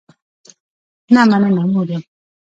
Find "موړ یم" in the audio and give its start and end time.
1.71-2.03